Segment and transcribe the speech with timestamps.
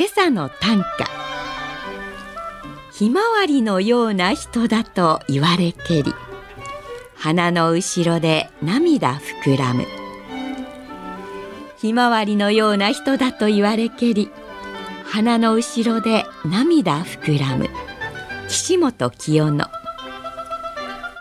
[0.00, 1.10] 今朝の短歌。
[2.90, 6.14] ひまわりのような人だと言われけり
[7.14, 9.84] 花の後ろで涙膨らむ。
[11.76, 14.30] ひまわりのような人だと言われけり
[15.04, 17.68] 花の後ろで涙膨らむ。
[18.48, 19.66] 岸本清野。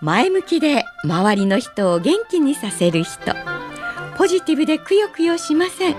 [0.02, 3.36] 前向きで周りの人を元気にさせる人。
[4.18, 5.96] ポジティブでくよくよしません。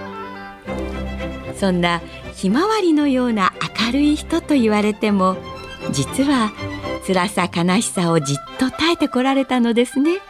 [1.55, 2.01] そんな
[2.41, 3.53] ひまわりのような
[3.87, 5.37] 明るい人と言われても
[5.93, 6.51] 実は
[7.07, 10.21] 辛さ悲しさをじっと耐えてこられたのですね。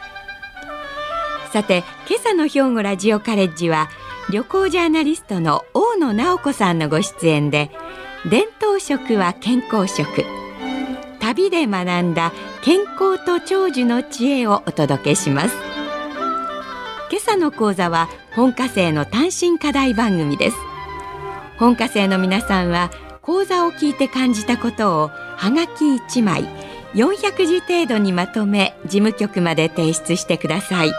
[1.53, 3.87] さて今朝の兵庫ラジオカレッジは
[4.29, 7.71] 旅行ジャーナリストの大野直子さんのご出演で
[8.29, 10.25] 伝統食は健康食。
[11.21, 15.55] 旅で学んだ健康と長寿の知恵をお届けします。
[17.09, 20.70] 今朝の講座は本科生の単身課題番組です。
[21.61, 22.89] 本科生の皆さんは
[23.21, 26.43] 講座を聞いて感じたことをはがき1枚
[26.95, 30.91] 400字程度にまとめ事務局まで提出してください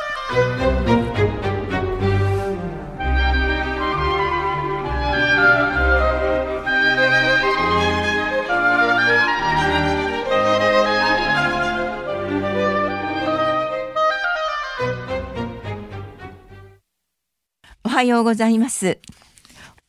[17.83, 19.00] おはようございます。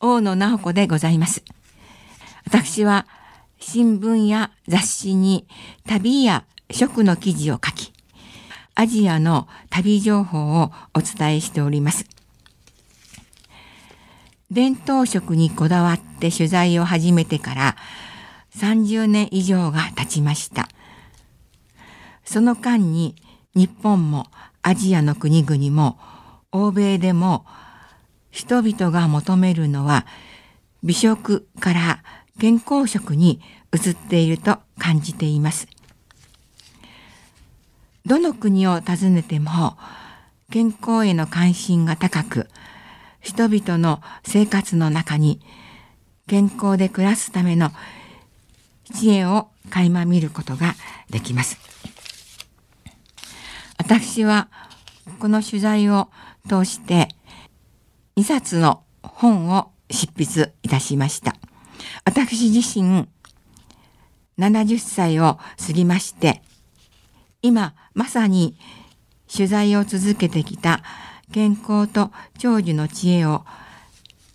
[0.06, 1.46] 大野直子でございます。
[2.46, 3.08] 私は
[3.58, 5.48] 新聞や雑誌に
[5.88, 7.94] 旅や食の記事を書き、
[8.76, 12.06] アジアの旅情報をお伝えしております。
[14.52, 17.78] 伝統食にこだわって取材を始めてから
[18.58, 20.68] 30年以上が経ちました。
[22.26, 23.16] その間に
[23.56, 24.28] 日本も
[24.64, 25.98] アジアの国々も
[26.52, 27.46] 欧米でも
[28.34, 30.08] 人々が求めるのは
[30.84, 32.04] 美食から
[32.40, 33.40] 健康食に
[33.72, 35.68] 移っていると感じています。
[38.06, 39.78] どの国を訪ねても
[40.50, 42.50] 健康への関心が高く
[43.22, 45.40] 人々の生活の中に
[46.28, 47.70] 健康で暮らすための
[48.94, 50.74] 知恵を垣間見ることが
[51.10, 51.60] できます。
[53.78, 54.50] 私は
[55.20, 56.10] この取材を
[56.50, 57.10] 通して
[58.16, 61.36] 2冊の本を執筆いたしました。
[62.06, 63.08] 私自身
[64.38, 66.42] 70歳を過ぎまして、
[67.42, 68.56] 今まさに
[69.32, 70.84] 取材を続けてきた
[71.32, 73.46] 健康と長寿の知恵を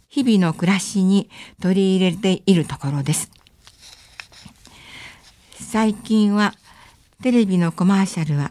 [0.08, 1.30] 日々の暮らしに
[1.60, 3.30] 取り入れているところです。
[5.54, 6.54] 最近は
[7.22, 8.50] テレビのコマーシャルは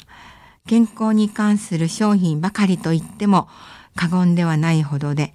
[0.67, 3.49] 健康に関する商品ばかりと言っても
[3.97, 5.33] 過言ではないほどで、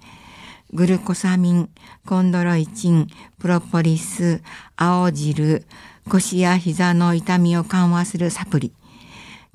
[0.73, 1.69] グルコサミン、
[2.07, 3.07] コンドロイチン、
[3.37, 4.41] プロポリス、
[4.75, 5.67] 青汁、
[6.09, 8.73] 腰や膝の痛みを緩和するサプリ、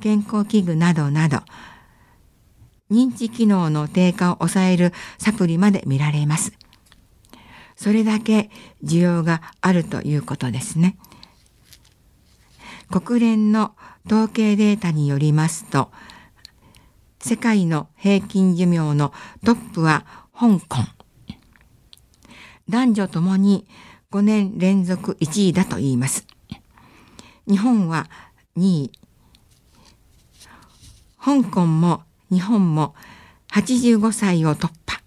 [0.01, 1.41] 健康器具などなど、
[2.91, 6.53] 認知機能の低下を抑えるサプリまで見られます。
[7.75, 8.51] それだけ
[8.85, 10.97] 需要があるということですね。
[12.91, 13.75] 国連の
[14.07, 15.91] 統計データによりますと、
[17.21, 19.13] 世界の平均寿命の
[19.45, 20.85] トップは香港。
[22.69, 23.67] 男女ともに
[24.11, 26.27] 5年連続1位だと言います。
[27.49, 28.09] 日本は
[28.57, 28.93] 2位。
[31.21, 32.95] 香港も日本も
[33.53, 35.03] 85歳を突破。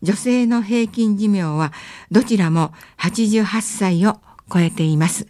[0.00, 1.72] 女性の平均寿命は
[2.10, 4.20] どちらも88歳を
[4.52, 5.26] 超えています。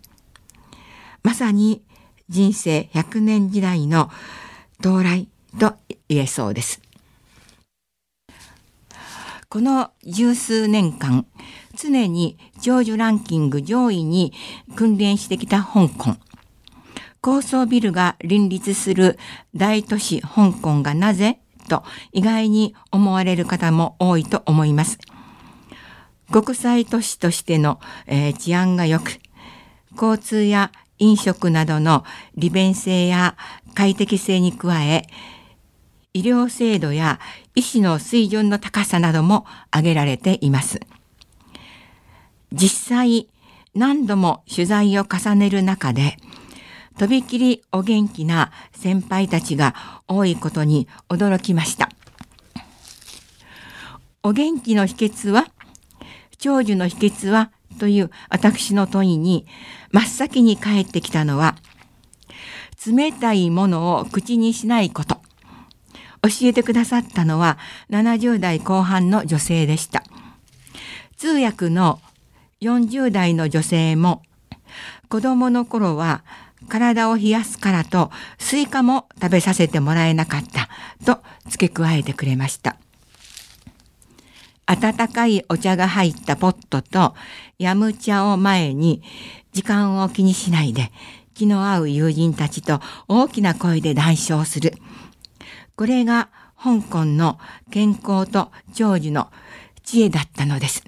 [1.22, 1.82] まさに
[2.28, 4.10] 人生100年時代の
[4.78, 5.28] 到来
[5.58, 5.76] と
[6.08, 6.80] 言えそうです。
[9.48, 11.26] この十数年間、
[11.74, 14.34] 常に長寿ランキング上位に
[14.76, 16.16] 訓練してきた香港。
[17.20, 19.18] 高層ビルが林立する
[19.54, 24.98] 大都市香港がなぜと意外に思われる方も多いと思います。
[26.30, 29.18] 国際都市としての、えー治安が良く、
[29.94, 32.04] 交通や飲食などの
[32.34, 33.36] 利便性や
[33.74, 35.06] 快適性に加え、
[36.14, 37.20] 医療制度や
[37.54, 40.80] 医師の水準の高さなども挙げられています。
[42.52, 43.28] 実際
[43.74, 46.16] 何度も取材を重ねる中で
[46.98, 49.74] とびきりお元気な先輩たちが
[50.08, 51.90] 多いことに驚きました
[54.22, 55.46] お元気の秘訣は
[56.38, 59.46] 長寿の秘訣はという私の問いに
[59.92, 61.56] 真っ先に返ってきたのは
[62.84, 65.20] 冷たいものを口にしないこと
[66.28, 67.58] 教えてくださったのは
[67.90, 70.02] 70代後半の女性でした
[71.16, 72.00] 通訳の
[72.60, 74.22] 40代の女性も
[75.08, 76.22] 子供の頃は
[76.68, 80.68] 体を冷やすからとスイカも食べさせてもらえなかった
[81.04, 82.76] と付け加えてくれました
[84.66, 87.14] 温かいお茶が入ったポットと
[87.58, 89.02] 飲茶を前に
[89.52, 90.92] 時間を気にしないで
[91.32, 94.74] 気の合う友人たちと大きな声で談笑する。
[95.78, 96.28] これが
[96.60, 97.38] 香港の
[97.70, 99.30] 健康と長寿の
[99.84, 100.82] 知恵だったのです。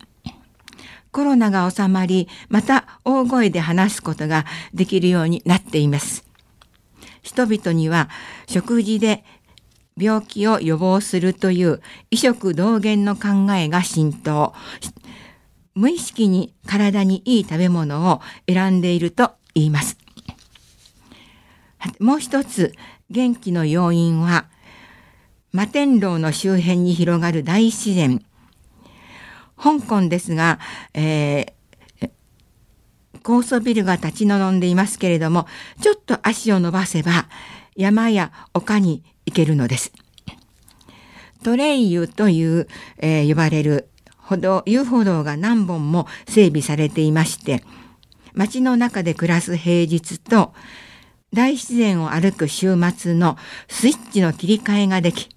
[1.13, 6.25] コロナが収まり、また大声で話すことができるようになっています。
[7.23, 8.09] 人々には
[8.49, 9.23] 食事で
[9.97, 14.55] 病気を予防するという異食同源の考えが浸透。
[15.77, 19.97] 無意識に体にいい食べ物を選んでいると言います。
[22.01, 22.73] もう一つ
[23.09, 24.47] 元気の要因は
[25.53, 28.25] 摩天楼の周辺に広がる大自然。
[29.57, 30.59] 香港ですが、
[30.95, 32.11] えー、
[33.23, 35.47] 高層ビルが立ち並んでいますけれども、
[35.81, 37.29] ちょっと足を伸ばせば
[37.77, 39.93] 山や丘に行けるのです。
[41.43, 42.69] トレイユという、
[42.99, 47.65] えー、呼ばれる歩道、遊歩道が何本も整備されていまして、
[48.35, 50.55] 街の中で暮らす平日と
[51.33, 53.37] 大自然を歩く週末の
[53.69, 55.29] スイッチの切り替えができ、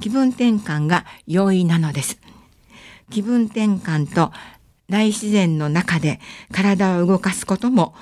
[0.00, 2.18] 気分転換が容易なのです。
[3.10, 4.32] 気分転換と
[4.88, 6.20] 大自然の中で
[6.52, 7.94] 体を動かすことも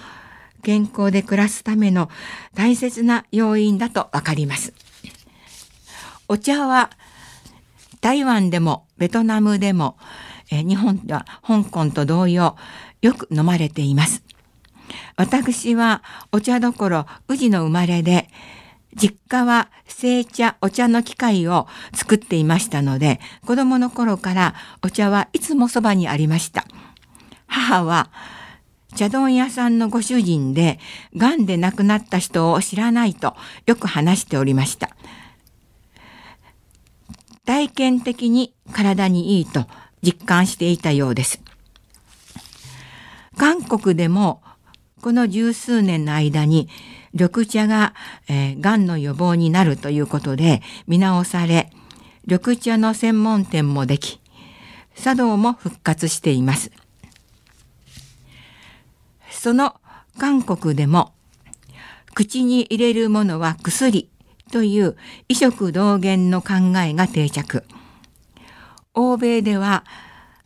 [0.63, 2.11] 健康で暮らすための
[2.55, 4.73] 大切な要因だとわかります。
[6.29, 6.91] お茶は
[8.01, 9.97] 台湾でもベトナムでも、
[10.51, 12.57] 日本では香港と同様
[13.01, 14.23] よく飲まれています。
[15.17, 18.26] 私はお茶どころ宇治の生まれで
[18.97, 26.65] 実家は製茶、お茶の機械を作っていましたので、子供の頃からお茶はいつもそばにありました。
[27.47, 28.11] 母は
[28.97, 30.81] 茶問屋さんのご主人で、
[31.15, 34.97] 癌で亡くなった人を知らないとよく話しておりました。
[37.45, 39.67] 体験的に体にいいと
[40.03, 41.41] 実感していたようです。
[43.37, 44.43] 韓国でも
[45.03, 46.69] この十数年の間に
[47.19, 47.95] 緑茶が、
[48.29, 51.71] えー、癌の予防になるということで見直され、
[52.27, 54.21] 緑茶の専門店もでき、
[54.95, 56.71] 茶道も復活しています。
[59.31, 59.77] その
[60.19, 61.13] 韓国でも、
[62.15, 64.09] 口に入れるものは薬
[64.53, 64.97] という
[65.29, 67.65] 異食同源の考えが定着。
[68.95, 69.85] 欧米では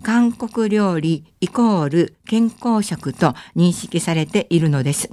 [0.03, 5.11] 韓国料理イコール健康食と認識されているのです。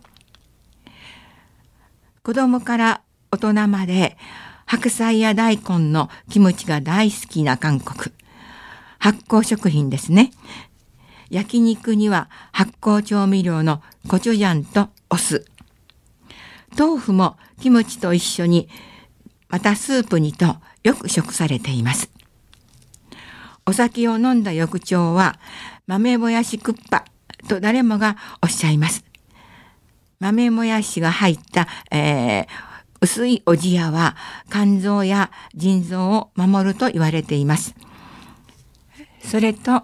[2.27, 3.01] 子供から
[3.31, 4.17] 大人まで
[4.65, 8.13] 白菜や大根のキムチが大好きな韓国。
[8.99, 10.31] 発酵食品ですね。
[11.29, 15.45] 焼肉には発酵調味料のコチュジャンとお酢。
[16.77, 18.67] 豆腐もキムチと一緒に、
[19.47, 22.11] またスープにとよく食されています。
[23.65, 25.39] お酒を飲んだ翌朝は
[25.85, 27.05] 豆もやしクッパ
[27.47, 29.06] と誰もがおっしゃいます。
[30.19, 32.45] 豆もやしが入った、えー、
[33.01, 34.15] 薄いおじやは
[34.51, 37.75] 肝臓や腎臓を守ると言われています。
[39.23, 39.83] それと、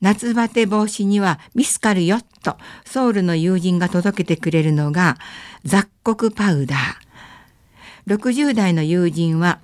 [0.00, 5.18] 夏バテ防止にはミスカルよとソウルの友人が届けてくれるのが
[5.64, 8.16] 雑穀パウダー。
[8.16, 9.60] 60代の友人は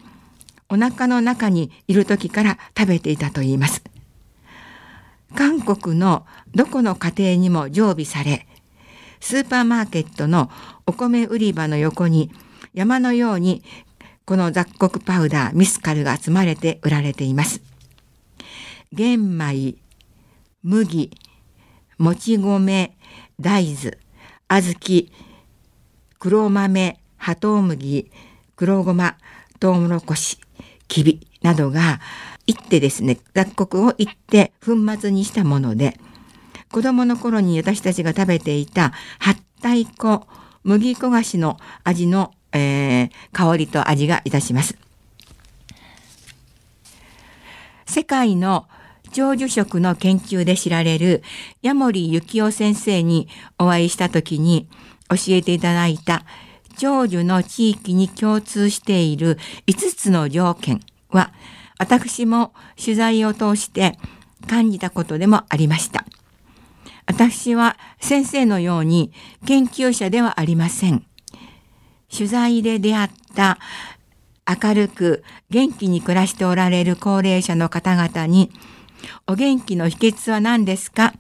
[0.69, 3.83] お腹の中にいる時から食べていたといいます。
[5.35, 8.47] 韓国のどこの家庭にも常備され、
[9.21, 10.51] スーパーマーケットの
[10.87, 12.31] お米売り場の横に
[12.75, 13.63] 山のように
[14.25, 17.61] この雑穀パウダーミスカルが積まれて売られています。
[18.93, 19.77] 玄米、
[20.63, 21.11] 麦、
[21.99, 22.97] もち米、
[23.41, 23.99] 大豆、
[24.49, 25.07] 小豆、
[26.19, 28.11] 黒豆、葉トウ麦、
[28.57, 29.17] 黒ごま、
[29.61, 30.39] トウモロコシ、
[30.89, 32.01] きびなどが
[32.47, 35.99] いってですね、雑穀をいって粉末にしたもので、
[36.71, 40.27] 子供の頃に私たちが食べていた八体粉、
[40.65, 44.77] 麦焦がしの味の、えー、香りと味がいたします。
[47.87, 48.67] 世界の
[49.13, 51.23] 長寿食の研究で知られる
[51.63, 54.69] 矢森幸夫先生にお会いした時に
[55.09, 56.25] 教えていただいた
[56.77, 61.33] 長寿の地域に共通している5つの条件は
[61.79, 63.99] 私も取材を通して
[64.47, 66.05] 感じたことでもありました。
[67.07, 69.13] 私は先生のように
[69.47, 71.07] 研究者ではありません。
[72.13, 73.59] 取材で出会った
[74.63, 78.51] 明るく元気に暮らしておられる高齢者の方々に
[79.27, 81.15] お元気の秘訣は何ですか？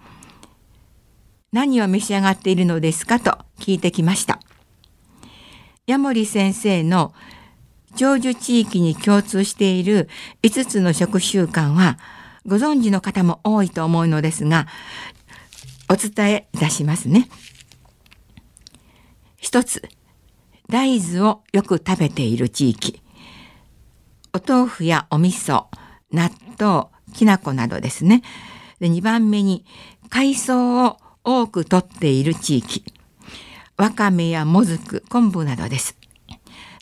[1.52, 3.19] 何を召し上がっているのですか？
[3.19, 4.40] と聞いてきました。
[5.87, 7.14] 矢森先生の
[7.95, 10.09] 長寿地域に共通している
[10.43, 11.99] 5つの食習慣は
[12.45, 14.66] ご存知の方も多いと思うのですが
[15.88, 17.28] お伝えいたしますね。
[19.37, 19.83] 一つ
[20.69, 23.00] 大豆をよく食べている地域
[24.33, 25.66] お豆腐やお味噌
[26.11, 28.23] 納豆きな粉などですね。
[28.81, 29.64] で2番目に
[30.11, 32.85] 海藻を多く取っている地域
[33.76, 35.97] わかめやもずく昆布などです。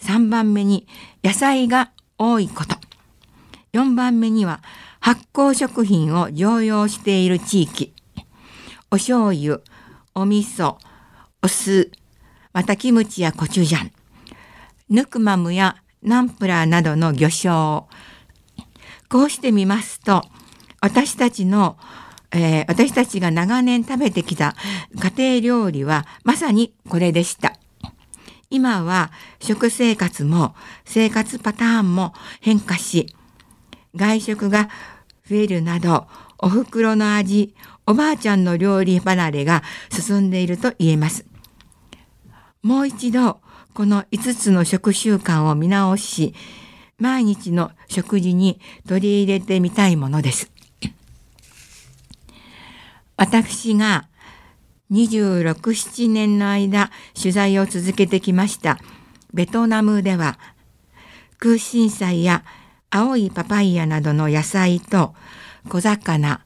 [0.03, 0.87] 3番目に
[1.23, 2.77] 野菜が多いこと。
[3.73, 4.63] 4番目には
[5.01, 7.94] 発酵食品を常用している地域。
[8.95, 9.59] お醤油、
[10.15, 10.77] お味噌、
[11.43, 11.91] お酢、
[12.53, 13.93] またキムチやコチュジャン、
[14.89, 17.89] ヌクマムやナンプラーなどの魚醤。
[19.09, 20.23] こうしてみますと、
[20.81, 21.77] 私たちの、
[22.31, 24.55] えー、私たちが長年食べてきた
[25.19, 27.57] 家庭料理はまさにこれでした。
[28.49, 29.11] 今は
[29.41, 33.13] 食生活も生活パターンも変化し、
[33.97, 34.69] 外食が
[35.29, 36.07] 増えるなど、
[36.39, 41.27] お袋の味、おばあちゃんの料理離れが進んでいると言えます。
[42.63, 43.41] もう一度、
[43.75, 46.35] この5つの食習慣を見直し、
[46.99, 50.51] 毎日の食事に取り入れてみたいものです。
[53.17, 54.09] 私が
[54.91, 58.79] 26、7年の間取材を続けてきました
[59.33, 60.39] ベトナムでは
[61.39, 62.45] 空心菜や
[62.91, 65.15] 青いパパイヤなどの野菜と
[65.69, 66.44] 小魚、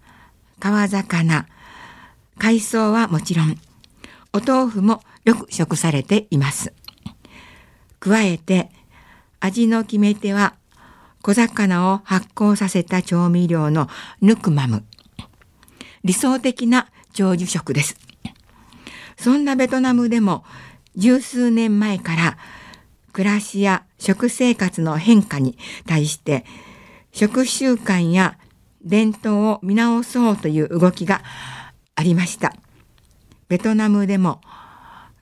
[0.61, 1.47] 川魚、
[2.38, 3.57] 海藻はもちろん
[4.33, 6.73] お豆腐もよく食されています。
[8.00, 8.71] 加えて
[9.41, 10.55] 味の決め手は
[11.23, 13.88] 小魚を発酵させた調味料の
[14.21, 14.85] ヌクマム。
[16.05, 17.97] 理想的な長寿食です。
[19.17, 20.45] そんなベトナムでも
[20.97, 22.38] 十数年前から
[23.12, 26.45] 暮らしや食生活の変化に対して
[27.12, 28.38] 食習慣や
[28.82, 31.23] 伝統を見直そうという動きが
[31.94, 32.54] ありました。
[33.49, 34.40] ベトナムでも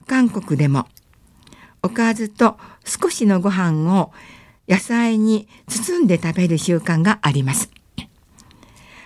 [0.07, 0.87] 韓国でも
[1.83, 4.13] おかずと少しのご飯を
[4.69, 7.71] 野菜に包んで食べる習慣があります。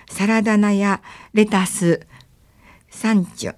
[0.09, 1.02] サラダ菜や
[1.33, 2.07] レタス、
[2.88, 3.54] サンチュ、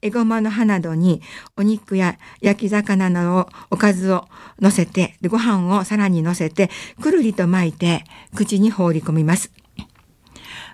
[0.00, 1.22] エゴマの葉などに
[1.56, 4.28] お肉や焼き魚などおかずを
[4.60, 6.70] 乗せてご飯をさらに乗せて
[7.02, 8.04] くるりと巻いて
[8.34, 9.50] 口に放り込みます。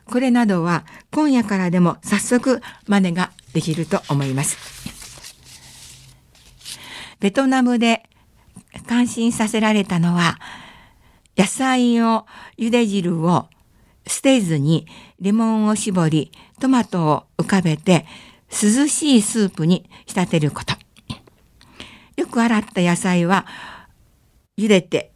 [0.06, 4.56] これなどは今夜からでも早速真似ができると思います。
[7.20, 8.02] ベトナムで
[8.86, 10.38] 感心させられたのは
[11.36, 12.26] 野菜を
[12.58, 13.48] 茹で汁を
[14.06, 14.86] 捨てずに
[15.20, 18.04] レモンを絞りトマトを浮かべて
[18.50, 20.74] 涼しいスープに仕立てること。
[22.16, 23.46] よく洗った野菜は
[24.56, 25.12] 茹でて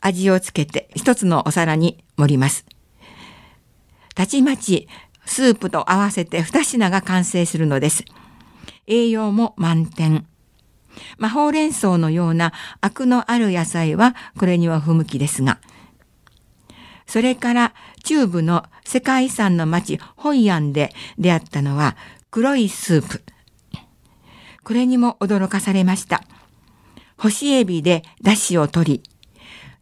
[0.00, 2.64] 味をつけて一つのお皿に盛ります。
[4.16, 4.88] たちまち
[5.26, 8.04] スープと合わせて二品が完成するのです。
[8.86, 10.26] 栄養も満点。
[11.18, 15.58] まあ、ほうれん草のようなアクのある野菜はこれには不向きですが、
[17.06, 21.96] それから中部の世界遺産の町ホイアンで出会ったのは
[22.30, 23.22] 黒いスープ。
[24.64, 26.22] これにも驚かされました。
[27.18, 29.02] 干しエビで出汁を取り、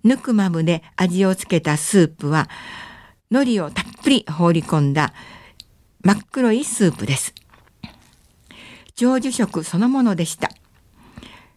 [0.02, 2.48] ヌクマムで味をつけたスープは、
[3.30, 5.14] 海苔をたっぷり放り込んだ
[6.02, 7.34] 真っ黒いスープです。
[8.94, 10.50] 長寿食そのものでした。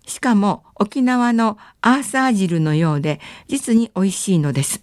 [0.06, 4.82] しかも沖縄のアーサー汁のようで実に美味しいのです。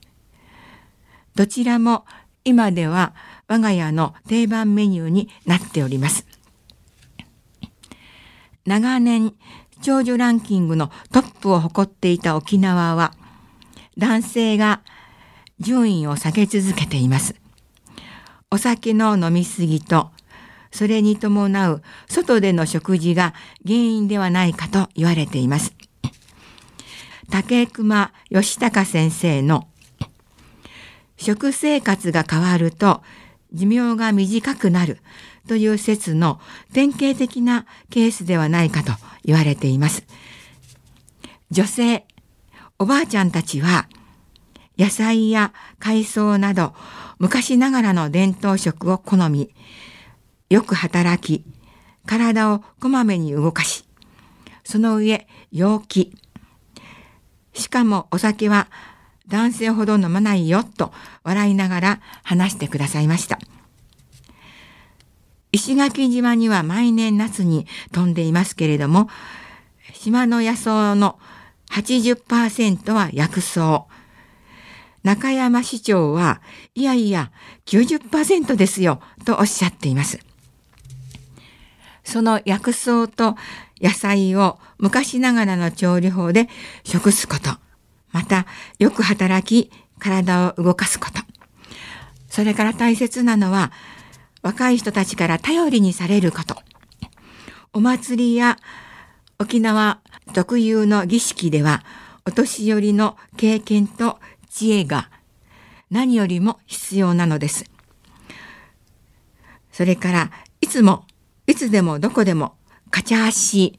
[1.35, 2.05] どちらも
[2.45, 3.15] 今では
[3.49, 6.27] 我が家の定番メニューになっております。
[8.67, 9.33] 長年
[9.81, 13.15] 長寿ランキングのトップを誇っていた沖縄は
[13.97, 14.83] 男性が
[15.61, 17.44] 順位を下げ続けています。
[18.55, 20.13] お酒の飲みすぎと
[20.71, 23.35] それに伴う外での食事が
[23.67, 25.75] 原因ではないかと言われています。
[27.33, 29.67] 竹熊義孝先生の
[31.17, 33.03] 食生活が変わると
[33.53, 35.01] 寿命が短くなる
[35.49, 36.41] という説の
[36.73, 38.93] 典型的なケースではないかと
[39.25, 40.05] 言われています。
[41.51, 42.07] 女性、
[42.79, 43.89] おばあちゃんたちは
[44.79, 46.73] 野菜や海藻など
[47.19, 49.55] 昔ながらの伝統食を好み、
[50.51, 51.45] よく働き、
[52.07, 53.85] 体をこまめに動かし、
[54.65, 56.17] その上、陽気。
[57.53, 58.69] しかもお酒は
[59.29, 60.93] 男性ほど飲まないよと
[61.23, 63.39] 笑いながら話してくださいました。
[65.53, 69.09] 石垣島には毎年夏に飛んでいますけれども、
[69.93, 71.19] 島の野草の
[71.71, 73.85] 80%は薬草。
[75.05, 76.41] 中山市長は、
[76.75, 77.31] いやいや、
[77.67, 80.19] 90%ですよ、とおっしゃっています。
[82.05, 83.37] その薬草と
[83.81, 86.49] 野菜を昔ながらの調理法で
[86.85, 87.51] 食すこと。
[88.13, 88.47] また、
[88.79, 91.21] よく働き、体を動かすこと。
[92.31, 93.73] それから大切なのは、
[94.43, 96.57] 若い人たちから頼りにされること。
[97.75, 98.57] お祭りや
[99.39, 100.01] 沖縄
[100.33, 101.85] 特有の儀式では、
[102.27, 104.19] お年寄りの経験と
[104.55, 105.11] 知恵が
[105.91, 107.65] 何よりも必要なのです。
[109.73, 110.31] それから、
[110.61, 111.07] いつも、
[111.49, 112.55] いつでもどこでも、
[112.93, 113.79] カチャーシー、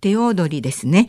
[0.00, 1.08] 手踊りですね。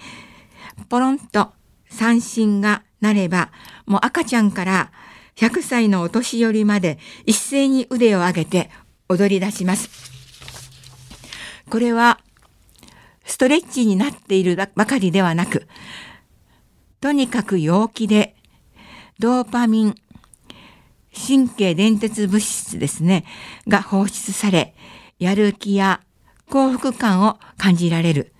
[0.88, 1.51] ポロンと
[1.89, 3.51] 三振がなれば、
[3.88, 4.91] もう赤ちゃんから
[5.36, 8.70] 100歳のお年寄りまで一斉に腕を上げて
[9.10, 9.89] 踊り出します。
[11.72, 12.20] これは
[13.25, 15.67] ストレッチになっているばかりではなく、
[17.00, 18.36] とにかく陽気で、
[19.22, 19.96] ドーパミン、
[21.13, 23.24] 神経伝達物質ですね、
[23.68, 24.74] が放出され、
[25.20, 26.01] やる気や
[26.50, 28.34] 幸福感を感じられる。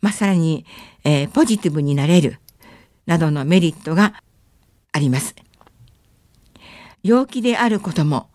[0.00, 0.66] まあ、さらに、
[1.04, 2.40] えー、ポジティブになれる。
[3.06, 4.14] などのメリットが
[4.90, 5.36] あります。
[7.04, 8.28] 陽気であることも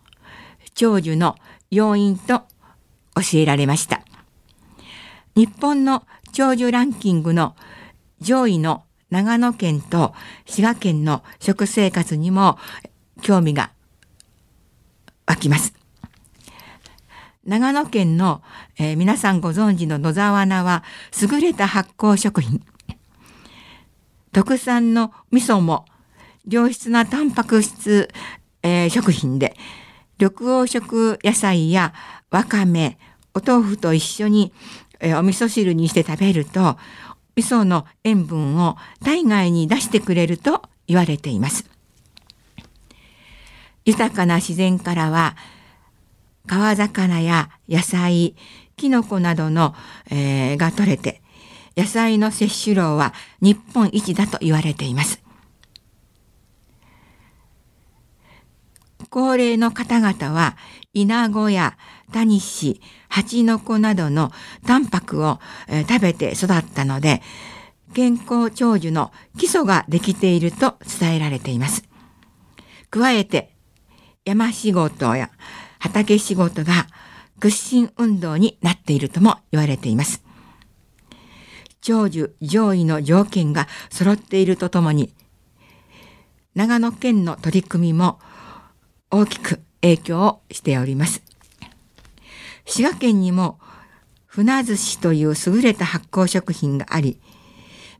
[0.74, 1.36] 長寿の
[1.70, 2.44] 要因と
[3.14, 4.00] 教えられました。
[5.36, 7.54] 日本の長寿ランキングの
[8.22, 10.12] 上位の長野県と
[10.44, 12.58] 滋賀県の食生活にも
[13.22, 13.70] 興味が
[15.24, 15.72] 湧きます。
[17.44, 18.42] 長野県の、
[18.76, 20.82] えー、皆さんご存知の野沢菜は
[21.22, 22.60] 優れた発酵食品。
[24.32, 25.84] 特産の味噌も
[26.48, 28.10] 良質なタンパク質、
[28.64, 29.54] えー、食品で
[30.18, 31.94] 緑黄色野菜や
[32.32, 32.98] わかめ
[33.32, 34.52] お豆腐と一緒に、
[34.98, 36.78] えー、お味噌汁にして食べると
[37.36, 41.64] 味噌の塩分を体外に出してくれると言われています。
[43.84, 45.36] 豊かな自然からは
[46.46, 48.34] 川魚や野菜、
[48.76, 49.74] キノコなどの、
[50.10, 51.22] えー、が取れて
[51.76, 55.24] 野菜の摂取量は日本一だと言われています。
[59.10, 60.56] 高齢の方々は、
[60.92, 61.76] イナゴや
[62.12, 62.80] タニシ、
[63.14, 64.32] ハチノコなどの
[64.66, 67.22] タンパクをえ、食べて育ったので、
[67.94, 71.84] 健康長寿の基礎ができていると伝えられています。
[72.90, 73.54] 加えて、
[74.24, 75.30] 山仕事や
[75.78, 76.88] 畑仕事が
[77.38, 80.24] 屈伸運動になっているとも言われています。
[81.82, 85.14] 長寿上位の条件が揃っているとともに、
[86.56, 88.18] 長野県の取り組みも
[89.12, 91.33] 大きく影響をしております。
[92.66, 93.58] 滋賀県にも
[94.26, 97.20] 船寿司という優れた発酵食品があり、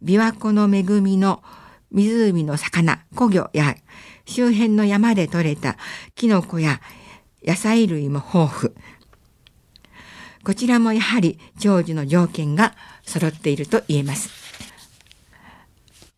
[0.03, 1.43] 琵琶湖の恵みの
[1.91, 3.77] 湖の魚、古魚や
[4.27, 5.77] 周辺の山で採れた
[6.15, 6.81] キノコや
[7.47, 8.75] 野菜類も豊富。
[10.43, 14.31] こちらもやはり長寿の条件が揃っていると言えます。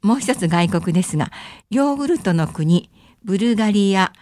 [0.03, 1.31] もう一つ外国ですが、
[1.69, 2.91] ヨーグルトの国、
[3.25, 4.13] ブルガリア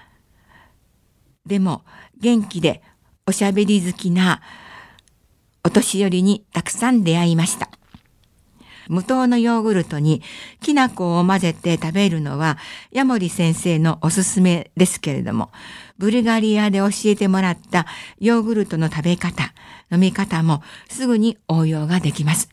[1.46, 1.84] でも
[2.18, 2.82] 元気で
[3.26, 4.42] おしゃべり好きな
[5.64, 7.70] お年寄りにたくさん出会いました。
[8.86, 10.20] 無糖のヨーグルトに
[10.60, 12.58] きな粉を混ぜて食べるのは
[12.92, 15.50] ヤモリ先生のおすすめですけれども、
[15.96, 17.86] ブルガリアで教えてもらった
[18.18, 19.54] ヨーグルトの食べ方、
[19.90, 22.50] 飲み方もすぐに応用ができます。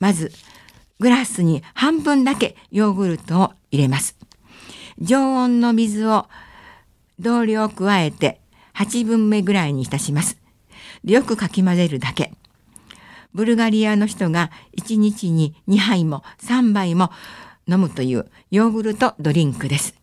[0.00, 0.32] まず、
[0.98, 4.16] グラスに半分だけヨーグルトを入れます。
[4.98, 6.26] 常温の水を
[7.20, 8.40] 同量加えて
[8.74, 10.38] 8分目ぐらいに浸します。
[11.04, 12.32] よくかき混ぜるだけ。
[13.34, 17.10] ブルガリアの人が1日に2杯も3杯も
[17.66, 19.94] 飲むというヨーグルトドリンクです。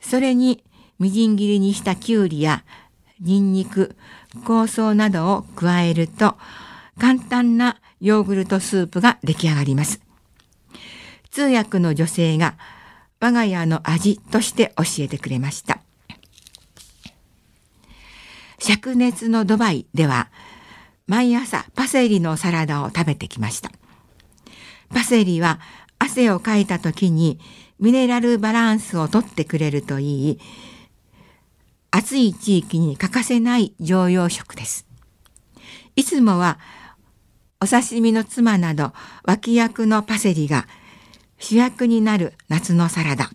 [0.00, 0.62] それに
[0.98, 2.64] みじん切りにしたきゅうりや
[3.20, 3.94] ニンニク、
[4.46, 6.36] 香草などを加えると
[6.98, 10.00] 簡単なヨーグルトスープが出来上がります。
[11.30, 12.56] 通訳の女性が
[13.20, 15.77] 我が家の味として教えてくれました。
[18.68, 20.28] 灼熱のドバイでは
[21.06, 23.70] 毎朝パセリのサラダを食べてきました。
[24.90, 25.58] パセリは
[25.98, 27.40] 汗をかいた時に
[27.80, 30.40] ミネラルバランスをとってくれるといい、
[31.90, 34.86] 暑い地域に欠かせない常用食です。
[35.96, 36.58] いつもは
[37.62, 38.92] お刺身の妻など
[39.24, 40.66] 脇役のパセリが
[41.38, 43.30] 主役になる夏のサラダ。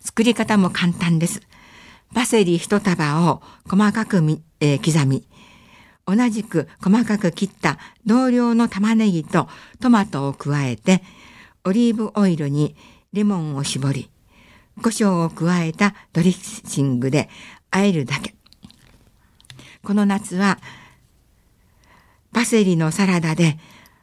[0.00, 1.40] 作り方も簡単です。
[2.14, 5.26] パセリ一束を細かくみ、えー、刻み、
[6.06, 9.48] 同じく細かく切った同量の玉ねぎと
[9.80, 11.02] トマトを加えて、
[11.64, 12.74] オリーブオイルに
[13.12, 14.10] レモンを絞り、
[14.82, 17.28] 胡椒を加えたドレッシングで
[17.70, 18.34] 和えるだけ。
[19.82, 20.58] この夏は
[22.32, 23.58] パセリのサラダで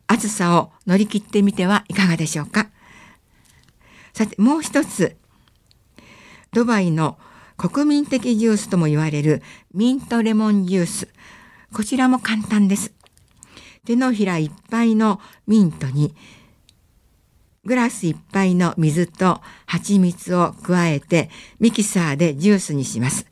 [0.08, 2.70] 暑さを乗り切ってみてはいかがでしょうか。
[4.14, 5.18] さてもう一つ、
[6.54, 7.18] ドバイの
[7.58, 9.42] 国民的ジュースとも言われる
[9.74, 11.08] ミントレモンジュース。
[11.74, 12.94] こちらも簡単です。
[13.84, 16.14] 手のひらいっぱいのミントに
[17.66, 23.26] グラスいっぱいの水と蜂蜜を加えてミキサーでジュースにします。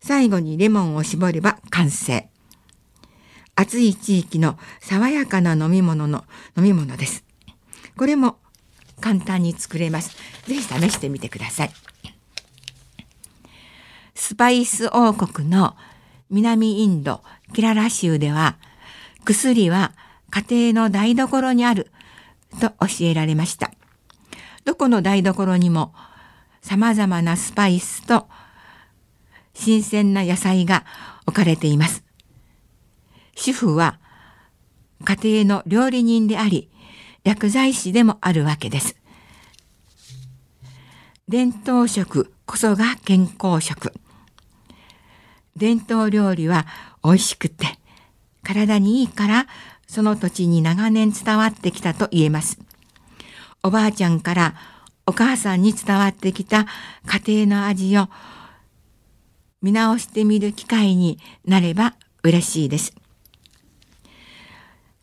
[0.00, 2.28] 最後にレモンを絞れば完成。
[3.54, 6.24] 暑い地域の爽やかな飲み物の
[6.56, 7.24] 飲み物です。
[7.96, 8.36] これも
[9.00, 10.16] 簡単に作れます。
[10.46, 11.85] ぜひ試してみてください。
[14.16, 15.76] スパイス王国の
[16.30, 18.56] 南インドキララ州では
[19.26, 19.92] 薬は
[20.30, 21.92] 家庭の台所にある
[22.58, 23.70] と教えられました。
[24.64, 25.94] どこの台所にも
[26.62, 28.26] 様々なスパイスと
[29.52, 30.84] 新鮮な野菜が
[31.26, 32.02] 置かれています。
[33.36, 34.00] 主婦は
[35.04, 36.70] 家庭の料理人であり
[37.22, 38.96] 薬剤師でもあるわけです。
[41.28, 43.92] 伝統食こそが健康食。
[45.56, 46.66] 伝統料理は
[47.02, 47.66] 美味しくて
[48.42, 49.46] 体にいいから
[49.86, 52.58] その土地に長年伝わってきたと言えます。
[53.62, 54.54] おばあちゃんから
[55.06, 56.66] お母さんに伝わってきた
[57.26, 58.08] 家庭の味を
[59.62, 62.94] 見直してみる機会になれば嬉しいです。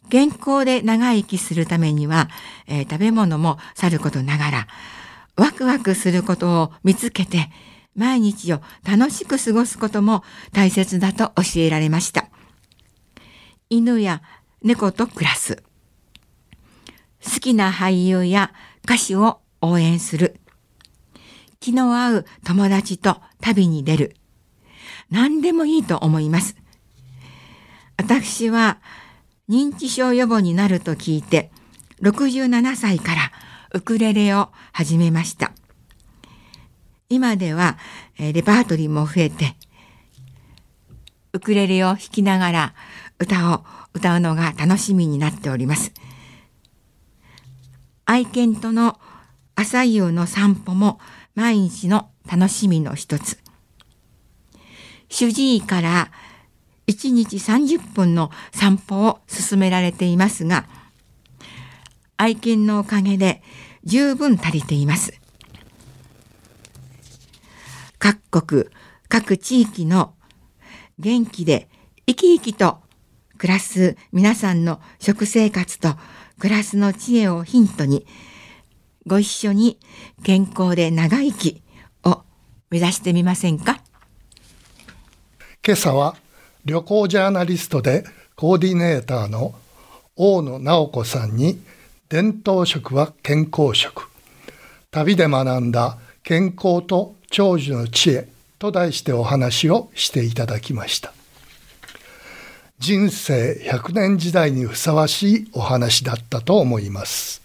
[0.09, 2.29] 健康で長生きするためには、
[2.67, 4.67] えー、食べ物もさることながら、
[5.35, 7.49] ワクワクすることを見つけて、
[7.95, 12.27] 毎日を楽しく過ごすことも大切だと教えられました。
[13.69, 14.21] 犬や
[14.61, 15.63] 猫と暮らす。
[17.23, 18.51] 好きな俳優や
[18.83, 20.39] 歌手を応援する。
[21.59, 24.15] 気の合う友達と旅に出る。
[25.09, 26.55] 何でもいいと思います。
[27.97, 28.79] 私は
[29.49, 31.51] 認知症予防になると聞いて、
[32.01, 33.31] 67歳から
[33.73, 35.51] ウクレレを始めました。
[37.13, 37.77] 今では、
[38.17, 39.55] えレパートリーも増えて、
[41.31, 42.73] ウクレレを弾きながら
[43.19, 45.93] 歌を歌うのが楽しみになっております。
[48.05, 48.99] 愛犬との
[49.53, 50.99] 朝夕の散歩も
[51.35, 53.37] 毎日の楽しみの一つ。
[55.07, 56.11] 主治医から
[56.87, 60.65] 1日30分の散歩を勧められていますが、
[62.17, 63.43] 愛犬のおかげで
[63.83, 65.22] 十分足りています。
[68.03, 68.65] 各国、
[69.07, 70.13] 各地域の
[70.99, 71.69] 元気で
[72.05, 72.79] 生き生きと
[73.37, 75.95] 暮らす皆さんの食生活と
[76.37, 78.05] 暮らすの知恵をヒントに、
[79.07, 79.79] ご一緒に
[80.21, 81.63] 健康で長生き
[82.03, 82.23] を
[82.69, 83.79] 目指してみませんか？
[85.65, 86.17] 今朝は
[86.65, 88.03] 旅行ジャーナリストで
[88.35, 89.55] コーディネーターの
[90.17, 91.57] 大野直子さんに
[92.09, 94.09] 伝統食は健康食。
[94.91, 98.27] 旅で学んだ健康と長寿の知恵
[98.59, 101.13] と題してお話をしていただきました。
[102.77, 107.41] 人生100年時代にふさわしいお話だったと思います。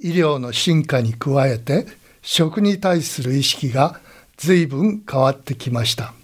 [0.00, 1.86] 医療の進化に加えて
[2.22, 4.00] 食に対する意識が
[4.38, 6.14] 随分変わってきました。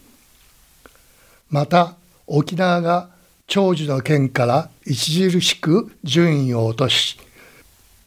[1.51, 1.95] また
[2.27, 3.11] 沖縄が
[3.47, 7.19] 長寿の県から著しく順位を落とし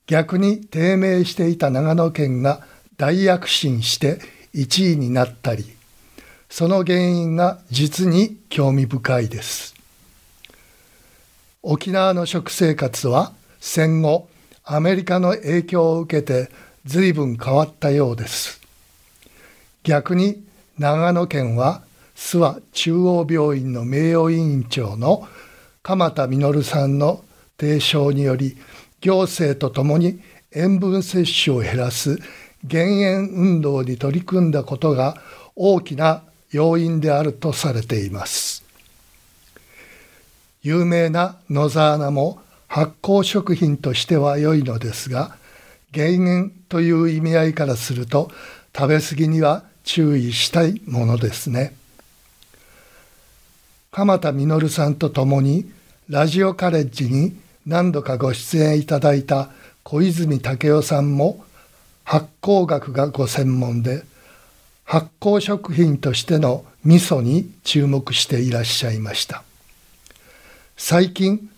[0.08, 2.66] 逆に低迷していた長野県が
[2.98, 4.20] 大躍進して
[4.56, 5.78] 1位になったり
[6.50, 9.76] その原因が実に興味深いです。
[11.62, 14.30] 沖縄の食生活は戦後
[14.64, 16.50] アメリカの影響を受けて
[16.86, 18.62] 随分変わったようです。
[19.84, 20.44] 逆に
[20.78, 21.84] 長野県は
[22.16, 25.28] 諏訪中央病院の名誉委員長の
[25.84, 27.24] 鎌田実さんの
[27.60, 28.58] 提唱により
[29.02, 30.20] 行政とともに
[30.52, 32.18] 塩分摂取を減らす
[32.64, 35.22] 減塩運動に取り組んだことが
[35.56, 38.64] 大きな要因であるとされています。
[40.64, 45.38] 有名な野沢菜も発酵食品としては良いのですが
[45.92, 48.30] 減塩という意味合いからすると
[48.76, 51.74] 食べ過ぎには注意したいものですね。
[53.92, 55.72] 鎌田実さんと共に
[56.10, 59.50] ラジオカレッジに何度かご出演いただいた
[59.84, 61.44] 小泉武夫さんも
[62.08, 64.02] 発酵学がご専門で
[64.86, 69.44] 発酵食品としての味噌に注目していらっしゃいました。
[70.78, 71.50] 最近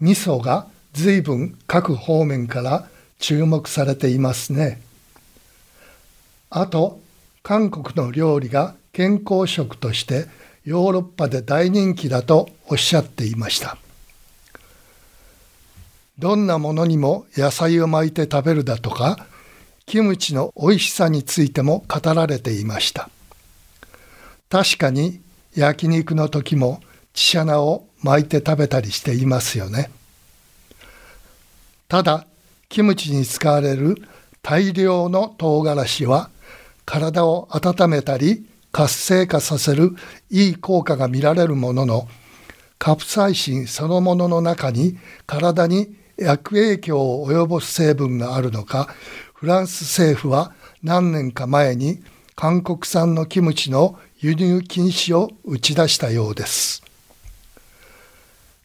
[0.00, 2.88] 味噌が随分各方面から
[3.20, 4.82] 注目されていますね。
[6.50, 6.98] あと
[7.44, 10.26] 韓国の料理が健康食として
[10.64, 13.78] ヨーロッパで大人気だとおっしゃっていました。
[16.18, 19.28] どんなものにも野菜を巻いて食べるだとか
[19.86, 23.10] キムチの美味しさについても語られていました。
[24.48, 25.20] 確かに
[25.54, 26.80] 焼肉の時も
[27.12, 29.90] チシャナを巻いて食べたりしていますよね。
[31.88, 32.26] ただ
[32.68, 33.96] キムチに使われる
[34.42, 36.30] 大量の唐辛子は
[36.84, 39.92] 体を温めたり活性化させる
[40.30, 42.08] いい効果が見られるものの
[42.78, 48.88] カプサイシンそのものの中に体に悪影響を及ぼす成分があるのか
[49.44, 50.52] フランス政府は
[50.82, 52.02] 何年か前に
[52.34, 56.82] 韓国産のキムチの輸入禁止を打ち出したようです。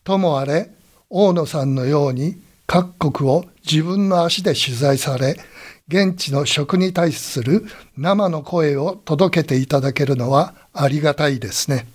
[0.05, 0.71] ともあれ
[1.09, 5.35] 大野さんのように各国を自分の足で取材され
[5.89, 7.65] 現地の食に対する
[7.97, 11.87] 生の声を届けていただけるのはありがたいですね。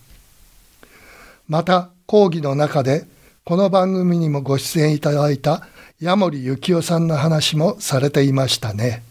[1.48, 3.06] また講義の中で
[3.44, 5.66] この番組にもご出演いただいた
[6.00, 9.02] 矢森幸男さんの話もされていましたね。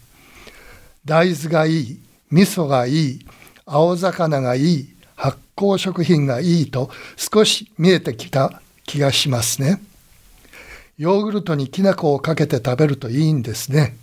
[1.04, 3.26] 大豆がいい、味噌がいい、
[3.64, 9.80] 青魚がいい、発酵食品がいいと少し見えてきた気がしますね。
[10.98, 13.96] ヨーグルトにきな粉をかけて食べるといいんですね。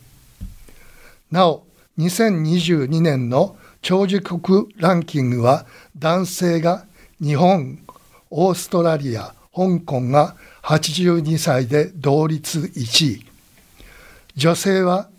[1.32, 1.64] なお、
[2.00, 5.66] 2022年の長寿国ランキングは
[5.98, 6.86] 男性が
[7.22, 7.80] 日本、
[8.32, 13.26] オーストラリア、香港が82歳で同率1位。
[14.36, 15.10] 女性は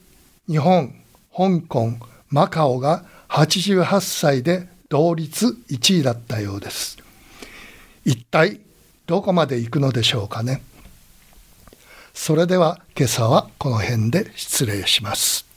[0.48, 0.94] 日本
[1.36, 1.92] 香港
[2.30, 6.98] マカオが88歳で同率1位だったようです。
[8.04, 8.60] 一体
[9.06, 10.62] どこまで行くのでしょうかね。
[12.14, 15.51] それでは今朝はこの辺で失礼します。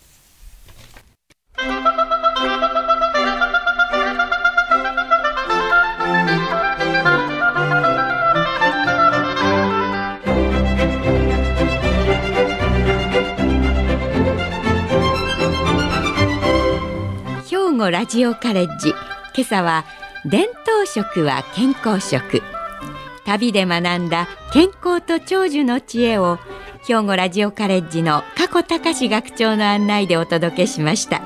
[17.76, 18.90] 語ラジオカレッジ。
[18.90, 18.98] 今
[19.42, 19.86] 朝は
[20.26, 22.42] 伝統食は健康食。
[23.26, 26.40] 旅で学んだ健康と長寿の知恵を
[26.88, 31.22] 兵庫ラジオカレッジの加古隆学長の案内でお届けしました。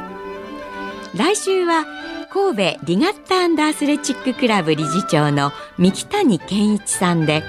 [1.16, 1.86] 来週は
[2.32, 7.44] 神戸リガッタアンダースレチッククラブ理事長の三木谷健一さんで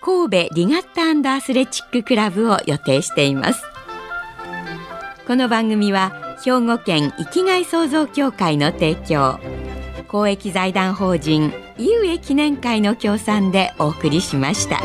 [0.00, 3.62] 神戸リガッタアンダースレチッククラブを予定しています。
[5.26, 9.40] この番組は兵庫県生きがい創造協会の提供
[10.08, 14.80] 公益財団法人井上記念会の協賛でお送りしました。